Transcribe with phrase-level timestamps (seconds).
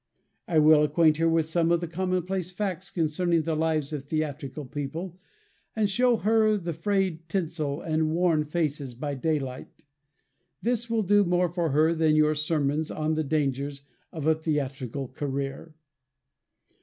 [0.47, 4.65] I will acquaint her with some of the commonplace facts concerning the lives of theatrical
[4.65, 5.19] people,
[5.75, 9.85] and show her the frayed tinsel and worn faces by daylight.
[10.59, 14.33] This will do more for her than all your sermons on the dangers of a
[14.33, 15.75] theatrical career.